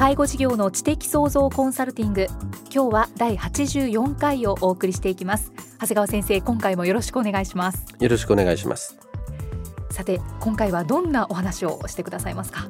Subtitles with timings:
[0.00, 2.26] 介護事業の知的創造コンサルティング。
[2.74, 5.52] 今日は第84回をお送りしていきます。
[5.78, 7.84] 長谷川先生今回もよろしくお願いします。
[8.00, 8.96] よろしくお願いします。
[9.90, 12.66] さて今回はどんなお話をしてくださいますか？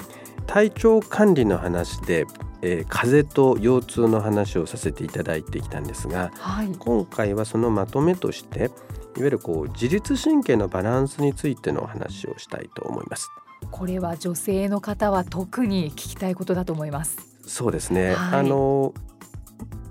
[0.49, 2.27] 体調管理の話で、
[2.63, 8.71] えー、風邪と腰痛の話をさせていただいてきたんですが、はい、今回はそのまとめとしていわ
[9.19, 13.31] ゆるこう自律神経のバランスについてのお話をしたいと思います
[13.71, 17.19] これは女性の方は特に聞きたいことだと思います。
[17.47, 18.95] そうですね、はい、あの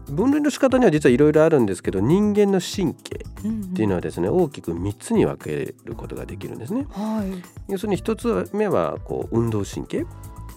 [0.08, 6.88] 分類の仕方には実はいろいろあるんですけど人間の神経っていうのはですね、うんうん、大きく3つに分けることができるんですね。
[6.90, 8.16] はい、要するに1
[8.48, 10.06] つ目はこう運動神経。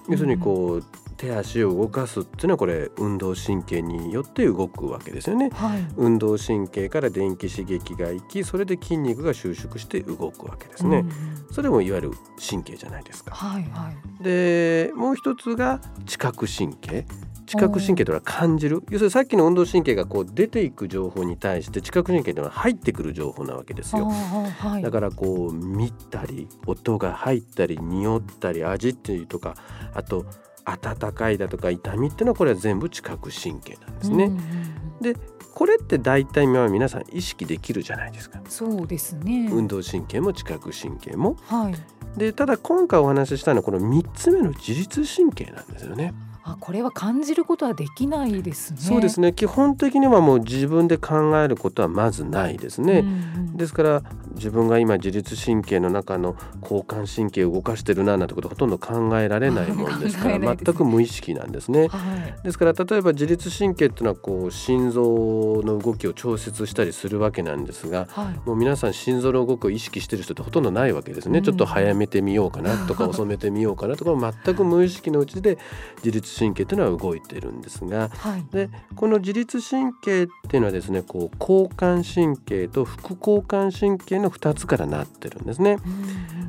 [0.08, 0.84] 要するにこう、
[1.22, 11.12] 手足を動かすっていうのはこれ運動神経によって動くわけですよね、はい、運動神経から電気刺激がいきそれで筋肉が収縮して動くわけですね、うん、
[11.52, 12.10] それもいわゆる
[12.50, 17.06] 神経じゃないですか、はいはい、でもう一つが知覚神経。
[17.44, 18.82] 知覚神経というのは感じる。
[18.88, 29.54] 要するにさっきの運動神経がこう出ていく情報に対して知覚神経というのは入ってくる情報なわけですよ、はい、だからこう見たり音が入ったり匂ったり味っていうとか
[29.92, 30.24] あと
[30.64, 34.24] 温かいだとか痛みっていうのはこれは全部知覚神経なんですね。
[34.24, 35.16] うんうん、で
[35.54, 38.40] これって大体皆さん意識できるじゃないですか。
[38.48, 39.48] そうですね。
[39.52, 41.36] 運動神経も知覚神経も。
[41.46, 41.74] はい。
[42.18, 46.14] でただ今回お話ししたのはこの3つ目の自律神経なんですよね。
[46.44, 48.78] あこれは感じることはできないですね。
[48.80, 53.00] そうですね基本的にはもう自分で考えることはまずないですね。
[53.00, 53.10] うんう
[53.52, 54.02] ん、ですから
[54.34, 61.88] 自分が今自律神経の中の交感神経を動かしてるななんてことほとんど考えられないもんですから 全く無意識なんですね。
[61.88, 61.98] は
[62.40, 71.38] い、ですから例えば自律神経っていうのはこう心臓の動きを調節したりするわけなんですが、はい、もう皆さん心臓の動きを意識してる人ってほとんどないわけですね。
[71.38, 75.58] うん、ちょっと早めてみようかなとか遅めてみようかなとか全く無意識のうちで
[76.02, 85.78] 自律神経というのは動いてるんですが、はい、でこの自律神経っていうのはですねこう交感神経と副交感神経の2つからなってるんですね。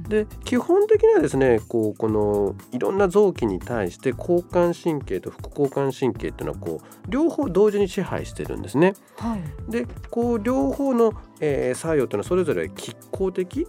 [0.08, 8.94] で基本的にはですねこうこのいろんな臓器に対して交感神経と副交感神経っていうのはこう両方同時に支配してるんですね。
[9.18, 13.68] はい、でこう両方の、えー、作用というのはそれぞれ拮抗的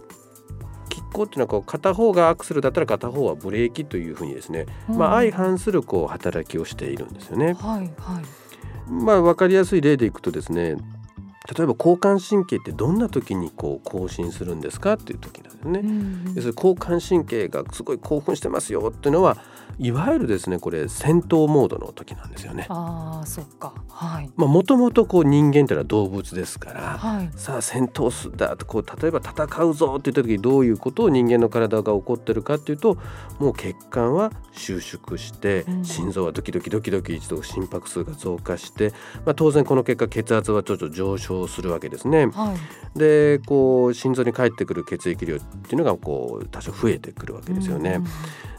[1.13, 7.53] 行っていうのはこう片方がアクセルだったら片方はブレーキというふうにですね、うん、まあ、相反するこう働きをしているんですよね。
[7.53, 8.45] はいはい
[8.87, 10.75] まあ、分かりやすい例でいくとですね
[11.53, 15.79] 例えば交感神経ってどんな時にこう更新するんですかっていう時なんですね。
[15.79, 19.37] うん、要するに交感神経がすごい興奮してますよっていうのは
[19.77, 22.65] いわゆるですねこれ戦闘モードの時なんですよね。
[22.69, 23.73] ああそっか。
[23.89, 24.31] はい。
[24.35, 32.97] まあもともとこう人間というのは動物ですから、はい、さあ戦闘すだとこう例えば戦うぞって言った時にどういうことを人間の体が起こってるかっていうと
[33.39, 38.93] もう血管は収縮して、うん、心臓はドキドキドキドキ一度心拍数が増加して、
[39.25, 42.27] まあ当然この結果血圧はちょっと上昇するわけですね。
[42.27, 42.55] は
[42.95, 47.97] い、でこう心臓に返ってくる血液量っていうのがこう多少増えてくるわけですよね。
[47.99, 48.05] うん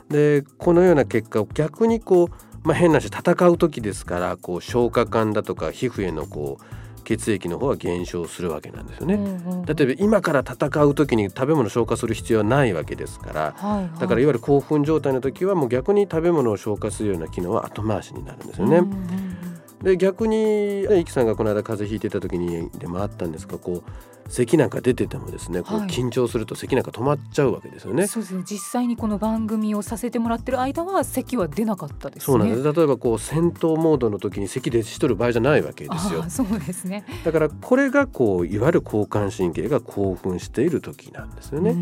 [0.09, 6.65] でこのような結果を逆にこう、まあ、変な話戦う時ですからこう消化管だとか皮膚へのこう
[7.05, 18.79] 血液の方は減少するわけなんですよね、うんうん、例えば今から戦う時に食べ物を消化する必要はないわけですから、はいはい、だからいわゆる興奮状態の時はもう逆に食べ物を消化するような機能は後回しになるんですよね。
[18.79, 23.91] うんうんで逆にイキさんがこの間風邪ひいてた時にでもあったんですがこう
[24.29, 28.09] 咳なんか出ててもですね、こう緊張すると咳なんか止まっちゃうわけですよね。
[28.09, 28.43] そうですね。
[28.45, 32.73] 実際にこの番組をさせてもらってる間は咳は出なかったです、ね、そうなんです。
[32.73, 36.25] 例えばこう戦闘モードの時に咳でしとる場合じゃないわけですよ。
[36.29, 37.05] そうですね。
[37.25, 41.77] だからこれがこういわゆる交感神経が興奮している時なんですよね。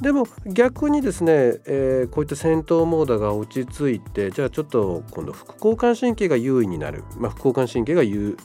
[0.00, 1.32] でも逆にですね、
[1.66, 8.02] えー、こういった戦闘モードが落ち着いてじゃあちょっと今度副交感神経が優位になる、まあ、副交感神経が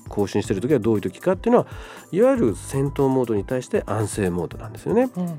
[0.09, 1.67] 更新している時はどういう時かっていうのは
[2.11, 5.09] いわゆる戦闘モードに対して安静モードなんですよね。
[5.15, 5.37] うんうん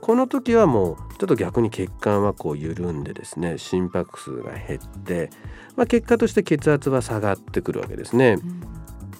[0.00, 5.30] この時はもうちょっと逆に血管はこう緩んでですね心拍数が減って、
[5.76, 8.38] まあ、結果として血圧は下がってくるわけですね。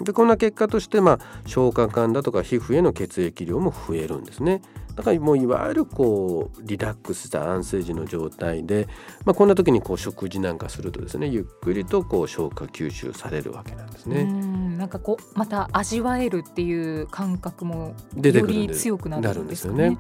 [0.05, 4.63] でこんな結果として、まあ、消化管だとか皮膚への血液量も増えるんですね。
[4.97, 8.89] だからもういわゆるこうリラックスした安静時の状態で、
[9.25, 14.25] まあ、こんな時にこう食事なんかするとですねゆっくりとこう消化吸収されるわけなんですね。
[14.25, 19.99] んなんかこうまた味わえるっていう感覚もより強くなるんですよね。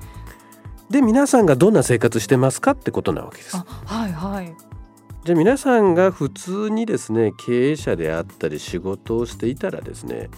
[0.90, 3.56] で皆さんがどんな生活してますかってことなわけです。
[3.56, 4.69] はいはい
[5.24, 10.30] じゃあ皆さんが普通にですね経営者であったり仕事をしていたらですね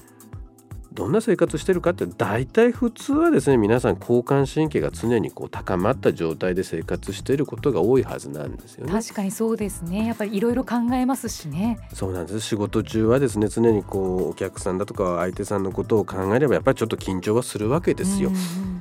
[0.93, 8.93] どんな生活してるかって大体普通はですね皆さん交感神経が常にこう高まった状態で生活していることが多いはずなんですよね。
[8.93, 10.07] 確かにそうですね。
[10.07, 11.79] やっぱりいろいろ考えますしね。
[11.95, 12.41] そうなんです。
[12.41, 18.81] 仕事中はですね常にこうお客さんだとか相手さんのことを考えればやっぱりちょっと緊張はするわけですよ、うんうん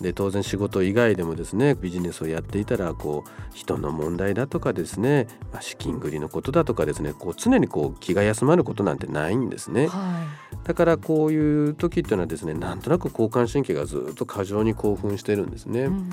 [0.00, 16.10] で当然仕事以外でもですねビジネスをやっていたらこう人の問題だとかですね、まあ、資金繰りのことだとかですねこう常にこう気が休まることなんてないんですね、はい、だからこういう時っていうのはですねなんとなく交感神経がずっと過剰に興奮してるんですね、うん、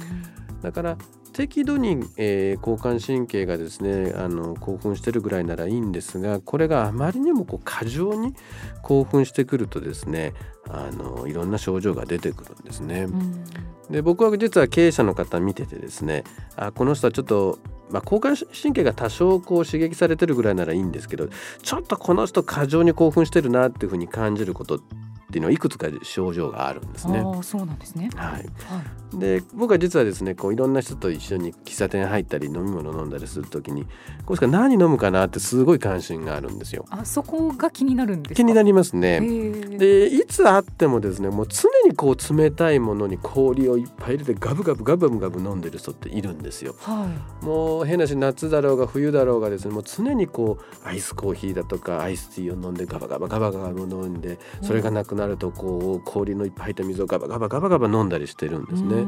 [0.61, 0.97] だから
[1.37, 8.33] 適度に、えー、交感神経がですねあの興奮してるぐらいならいいんですがこれがあまりにもこう過剰に
[8.81, 10.33] 興奮してくるとですね
[10.67, 13.01] あのいろんな症状が出てくるんですね。
[13.01, 13.45] うん、
[13.91, 16.23] で僕は実は経営者の方見ててですね
[16.55, 17.59] あこの人はちょっと
[17.91, 21.29] まあ、交感神経が多少こう刺激されてるぐらいならいいんですけど
[21.61, 24.81] ちょっとこの人過剰に興奮してるなっていうふうに感じること
[25.27, 27.19] っていうのはいくつか症状があるんですね。
[27.19, 33.85] あそうなんですね、はい、はい、で僕は実はですねこういろんな人と一緒に喫茶店入ったり飲み物飲んだりする時に
[34.25, 36.85] これしか何飲むかなってすごい関心があるんですよ。
[36.89, 39.19] あそこが気になるんです気になりますね。
[39.19, 46.73] でいつあってもですねもう常にこう冷たいものに氷をいっぱい入れてガブガブガブガブ飲んでる人っているんですよ。
[46.79, 47.05] は
[47.41, 59.05] い、もう変なし夏だろうが冬だろうがですねもう常にこうアイスコーヒーだとかアイスティーを飲んでガバガバガバガバ飲んでそれがなくなるとこう氷のいっぱい入った水をガバガバガバガバ飲んだりしてるんですね。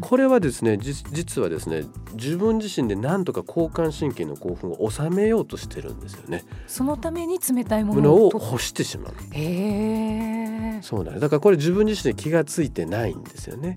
[0.00, 6.44] これはですね実はですね自分自身で何とか交感神経の興奮を収めようとしてるんですよね。
[6.66, 9.14] そのために冷たいものを欲してしまう。
[9.32, 10.33] へ
[10.82, 13.76] そうなんだからこれ自分自身で気が付いてないんですよね。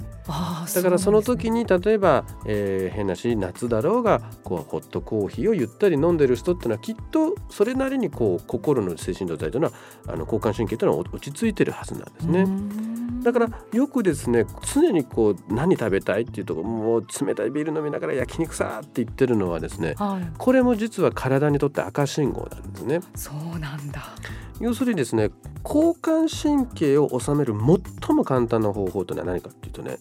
[0.73, 9.73] だからその時に例えば、えー、変なし夏だろうがこうホットコーヒーをゆったり飲んでる人っていうのはきっとそれなりにこう心の精神状態というのは
[10.07, 12.96] あの交感神経というのは落ち着いてるはずなんですね。
[13.27, 23.01] だからよくですね常にこう何食べたいっていうとこもう冷たいビール飲みながら焼肉さって言ってるのはですね、はい、これも実は体にとって赤信号なんですね。
[23.15, 24.15] そうなんだ
[24.61, 25.29] 要するにですね
[25.65, 27.53] 交感神経を収める
[28.01, 29.97] 最も簡単な方法というのは何かっていうとね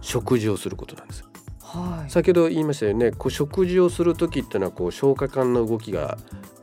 [0.00, 1.24] 食事をすることなんです。
[1.60, 6.18] はい、先ほど言いましたよねこう食事をする時っていうのはこう消化管の動きが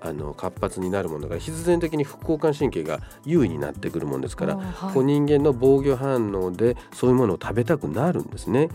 [0.08, 8.70] あの活発になるものが必然的に副交感神経が優位になってくるものですから、はい、こう人間の防御反応でそういうものを食べたくなるんですね。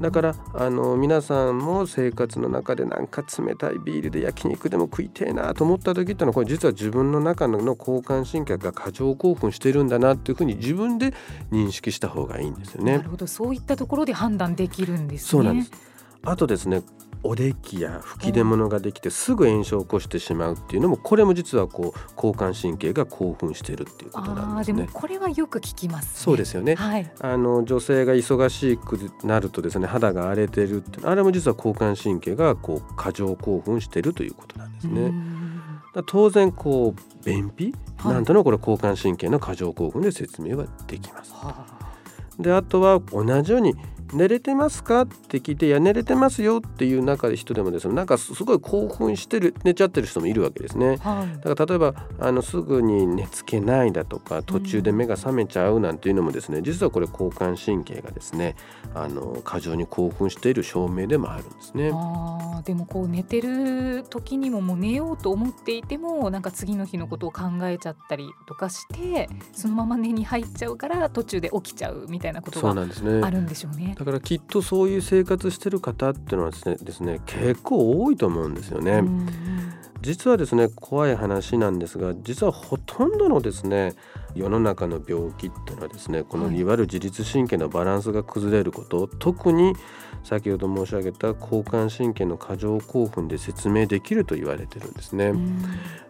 [0.00, 11.14] だからあの皆さんも生活の中でなんか冷たいビールで焼肉でも食いてえなと思った時ってのはこれ実は自分の中の交感神経が過剰興奮してるんだなっていうふうに自分で
[11.50, 12.98] 認識した方がいいんですよね。
[12.98, 13.26] なるほど。
[13.26, 15.72] そういったところで判断できるんです、ね、そうなんです。
[16.22, 16.82] あとですね
[17.22, 24.82] おできや吹き出物ができてすぐ炎症を起こしてしまうっていうのもこれも実はこう交感神経が興奮しているっていうことなんですね。
[24.82, 26.74] でもこれはよく聞きます、ね、そうですよね。
[26.76, 35.12] はい、あの女性が忙しくなるとですね肌が荒れてるってあれも実は交感神経がこう過剰興奮しているということなんですね。
[36.06, 41.32] 当然こう便秘、はい、なんとのこれ交感神経の過剰興奮で説明はできます。
[41.34, 43.74] はあ、であとは同じように
[44.12, 45.02] 寝れてますか？
[45.02, 58.56] って聞いていや寝れてますよっていう中で人でもですねなんかすごい興奮してる寝ちゃってる人もいるわけですね、はい、だから例えばあのすぐに寝つけないだとか途中で目が覚めちゃうなんていうのもですね、うん、実はこれ交感神経がですね
[58.94, 61.90] あの過剰に興奮している証明でもあるんですね。
[61.92, 72.74] あでもこう寝てる時にももう寝ようと思っていてもなんか次の日のことを考えちゃったりとかしてそのまま寝に入っちゃうから途中で起きちゃうみたいなことがあ
[73.30, 73.94] るんでしょうね。
[73.98, 79.02] だからきっとそういう生活してる方っていうのはですねですね結構多いと思うんですよね。
[80.00, 83.94] 実はですね怖い話なんですが実はほとんどのですね
[84.38, 89.74] 世の中の病気っていうのはですねこのいわゆる自律神経のバランスが崩れること、特に
[90.24, 95.32] 先ほど申し上げた交感神経の過剰興奮で説明できると言われてるんですね。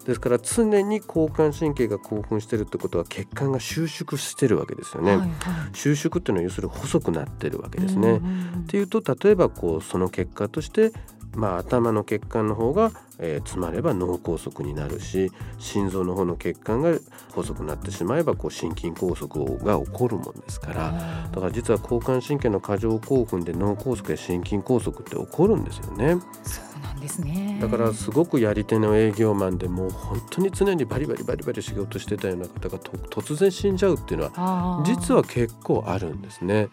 [0.06, 5.16] ですから常に交感神経が興奮してるってことは血管が収縮してるわけですよね。
[5.16, 5.30] はいはい、
[5.74, 8.16] 収縮っていうのは要するに細くなってるわけですね。
[8.16, 10.92] っていうと例えばこうその結果として
[11.38, 12.90] まあ、頭の血管の方が、
[13.20, 16.98] えー、詰まれば脳梗塞になるし心臓の方の血管が
[17.32, 26.20] 細くなってしまえばこう心筋梗塞が起こるもんですからだから実は交感神経の過剰興奮で脳梗塞や心筋梗塞って起こるんですよね。
[26.42, 36.68] そうなんですねだからすごくやり手の営業マンでもう本当に常にバリバリバリバリ仕事してたような方が突然死んじゃうっていうのは実は結構あるんですね。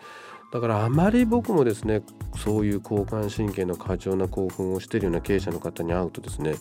[0.51, 2.01] だからあまり僕もですね
[2.37, 6.55] そういう交感神経の過剰な興奮をしているような経営者の方に会うとですね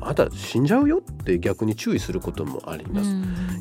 [0.00, 3.10] あなた死んじゃうよって逆に注意することもあります。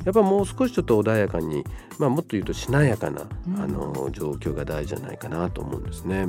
[0.04, 1.64] やっぱもう少しちょっと穏やかに、
[2.00, 3.22] まあ、もっと言うとしなやかな、
[3.58, 6.28] あの状況が大事じゃないかなと思うんですね。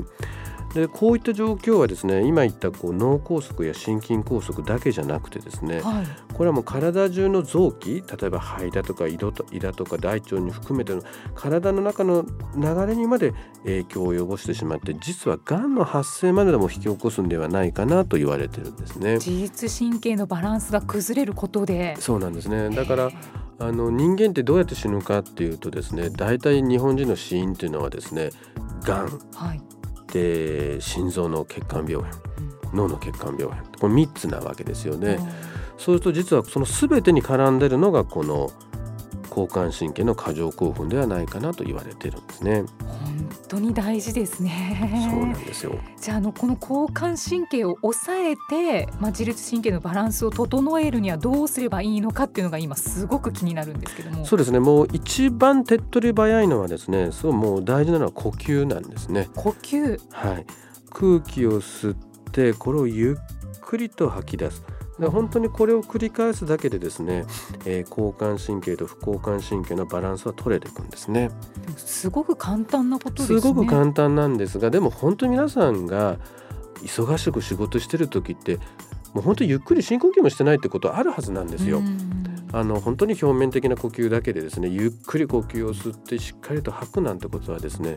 [0.75, 11.03] でこういった状況はですね今言ったこう脳梗塞や心筋梗塞だけじゃなくてですね、はい、これはもう体中の臓器例えば肺だとか胃だとか大腸に含めての
[11.35, 12.27] 体の中の
[12.57, 19.15] 流れにまで影響を及ぼしてしまって実はがんの発生まででも引き起こすんではないかなと言われてるんですね。
[19.15, 21.97] 自律神経のバランスが崩れることで。
[22.01, 22.71] そうなんですね。
[22.71, 23.11] だから
[23.59, 28.31] あの人間ってどうやって死ぬかっていうとですね大体日本人の死因っていうのはですね
[28.83, 29.63] がん、はい、
[30.15, 32.15] で心臓の血管病変、
[32.73, 35.19] 脳の血管病変これ3つなわけですよね。
[35.77, 38.53] そうすると実はその全てに絡んでるのがこの
[39.35, 42.65] 交感神経の過剰興奮ではないかなと言われてるんですね。
[42.79, 45.09] 本当に大事ですね。
[45.11, 45.75] そうなんですよ。
[46.01, 54.25] じゃああのこの交感神経を抑えて、まあ、自律神経のバランスを整えるにはどうすればいいのかっていうのが今すごく気になるんですけども。
[54.25, 54.61] そうですね。
[54.61, 59.29] もう一番手っ取り早いのはですね、そうもう大事なのは呼吸なんですね。
[59.35, 59.99] 呼吸。
[60.13, 60.47] はい。
[60.91, 61.97] 空気を吸っ
[62.31, 63.19] てこれをゆ
[63.57, 64.63] っくりと吐き出す。
[64.99, 67.25] で本当にこれを繰り返すだけでですね、
[67.65, 71.31] えー、交感神経と副交感神経のバランスは取れていくんですね。
[71.77, 73.41] すごく簡単なことですね。
[73.41, 76.19] すごく簡単なんですがでも本当に皆さんが
[76.83, 78.59] 忙しく仕事してる時って
[79.15, 81.83] もう本当にゆっくり深呼吸もしてないってことあるはずなんですよ。
[82.57, 87.97] あの本当に表面的な呼吸だけでですねゆっくり呼吸を吸ってしっかりと吐くなんてことはですね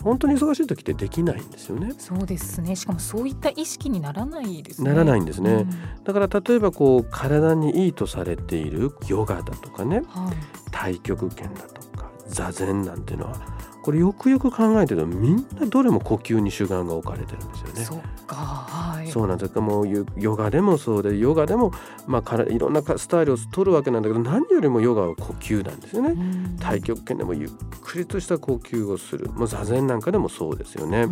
[0.00, 1.92] 本当に忙しい時ってできないんですよね。
[1.98, 2.76] そうですね。
[2.76, 4.90] しかもそういった意識にならないですね。
[4.90, 5.50] ならないんですね。
[5.50, 13.40] うん、だから例えばこう体にいいとされているヨガだとかね、はい、太極拳だとか座禅なんていうのは
[13.82, 18.02] これよくよく考えてるとみんなどれも呼吸に主眼が置かれてるんですよね。
[18.28, 19.52] そか、はい、そうなんです。
[19.52, 21.72] かもうヨガでもそうでヨガでも、
[22.06, 26.14] まあ、からいろんなスタイルを取るわけなんだけど何よりもヨガは呼吸なんですよね。
[26.58, 27.50] 太極拳でもゆっ
[27.82, 29.30] くりとした呼吸をする。
[29.30, 31.06] もう座禅なんかでもそうですよね。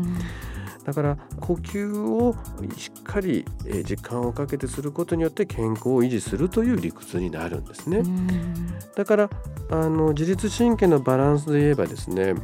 [0.85, 2.35] だから呼吸を
[2.77, 3.47] しっかり
[3.85, 8.03] 時間をかけてすることによって健康を維持するという理屈になるんですね。
[8.95, 9.31] だから
[9.71, 12.35] あの自律神経のバランスで言えばですね、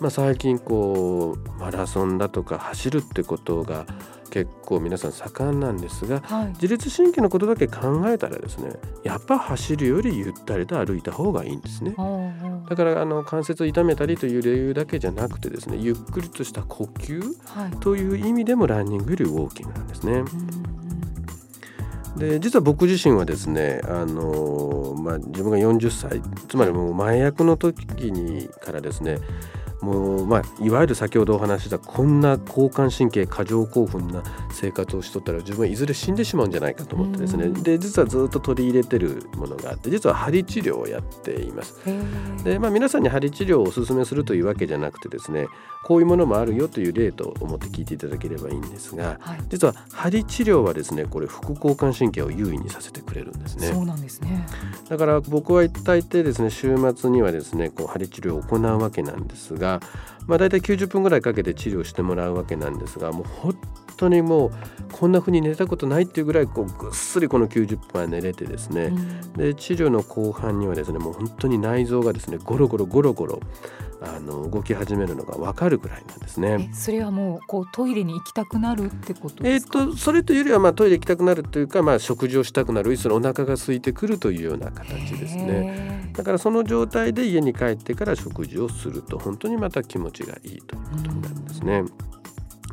[0.00, 3.86] まあ、最近こうマラソンだとか走るってことが
[4.30, 8.72] 結構皆さん盛んなんですが、はい、自律神経のことだけ考えたらですね
[9.04, 11.94] やっぱ走るよりゆったりと歩いた方がいいんですね。
[12.68, 17.20] だからあの関節を痛めたりという理由だけじゃなくてですねゆっくりとした呼吸
[17.80, 20.22] という意味でもランニングよりウォーキングなんですね。
[22.16, 29.18] で実は僕自身はですね、あのまあ、自分が40歳つまりもう前役の時にからですね
[29.82, 34.22] もうまあいわゆる先ほどお話したこんな交感神経過剰興奮な
[34.52, 37.48] 生活をしとったら自分はいずれ死んでしまうんじゃないかと思ってですね。
[37.48, 41.80] で実はずっと取り入れてるものがあって実は針治療をやっています。
[42.44, 45.46] でまあ皆さんに針治療をおすすめするというわけじゃなくてですね
[45.84, 53.68] こういうものもあるよという例と思って聞いていただければいいんですが、はい、実は針治療はですねこれ副交感神経を優位にさせてくれるんですね。
[53.68, 54.46] そうなんですね。
[54.88, 59.69] だから僕は一体てですね週末にはですねこう針治療を行うわけなんですが
[60.26, 63.56] まあ、大体90分ぐらいかけて治療してもらうわけなんですがもう本
[63.96, 64.52] 当にもう
[64.92, 73.40] こんな風に寝たことないっていうぐらいこうぐっすりこの90分は寝れてですね、うん、で治療の後半にはですねもう本当に内臓がですねゴロゴロゴロゴロ
[74.02, 76.70] あの動き始めるのがわかるぐらいなんですね。
[76.72, 86.12] それはもうこうトイレに行きたくなるってことえっ、とそれというよりはまあトイレ行きたくなるというかまあ食事をしたくなるそのお腹が空いてくるというような形ですね。
[86.14, 91.84] だからその状態で家に帰ってから食事をすると本当にまた気持ちがいいということになるんですね。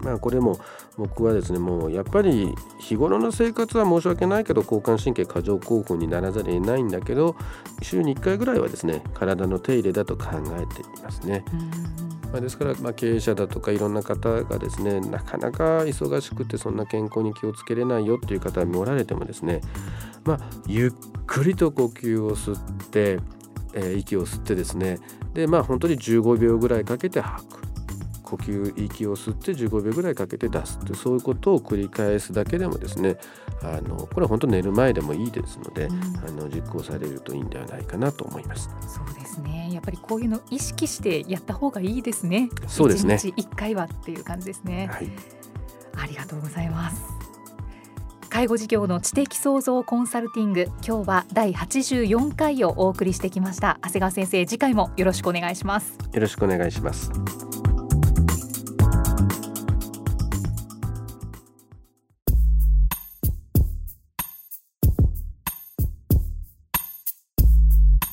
[0.01, 0.59] まあ、これも
[0.97, 7.35] 僕はですねもうやっぱり日頃の生活は申し訳ないけど交感神経過剰興奮にならざるを得ないんだけど
[7.81, 10.25] 週に1回ぐらいはですね体の手入れだと考
[10.59, 11.43] えていますね。
[12.31, 19.61] まあ、ですから、まあ、経営者だとかいろんな方がですねなかなか忙しくてそんな健康に気をつけれないよっていう方がおられてもですね、
[20.25, 20.91] まあ、ゆっ
[21.25, 23.19] くりと呼吸を吸って、
[23.73, 24.99] えー、息を吸ってですね
[25.33, 27.66] でまあ本当に15秒ぐらいかけて吐く。
[28.27, 30.77] 呼吸息を吸って15秒ぐらいかけて出す。
[30.83, 33.17] ってそういうことを繰り返すだけでもですね
[33.63, 38.69] あのこれは本当寝る前でもいいですので、うん、あの実行されるといいんではないかなと思います。
[38.81, 39.69] そうですね。
[39.71, 42.49] やっぱりこういうの意識してやった方がいいですね。
[42.67, 43.15] そうですね。
[43.15, 45.09] 1日1回はっていう感じですね、はい、
[45.95, 47.01] ありがとうございます。
[48.29, 53.79] 介護事業の知的創造コンサルティング今日は第84回をお送りしてきました。
[53.81, 55.97] 長谷川先生次回もよろしくお願いします。
[56.13, 57.46] よろしくお願いします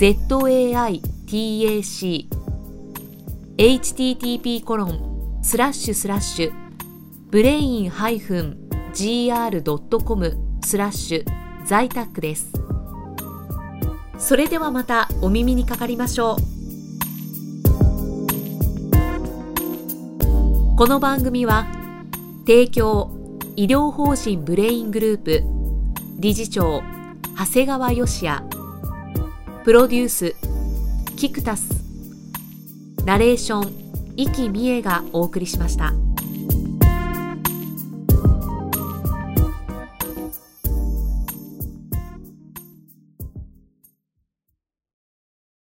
[0.00, 1.90] ZAITAC
[3.58, 6.52] http コロンスラッシュスラッシュ
[7.28, 8.30] ブレイン -gr.com
[10.64, 11.24] スラッシュ
[11.66, 12.50] 在宅です。
[14.18, 16.36] それではまたお耳にかかりましょう。
[20.76, 21.66] この番組は
[22.46, 23.10] 提供
[23.54, 25.42] 医療法人ブレイングループ
[26.18, 26.82] 理事長
[27.36, 28.59] 長谷川義也
[29.62, 30.36] プロデュース
[31.16, 31.68] キクタス
[33.04, 35.92] ナレーション生きみえがお送りしました。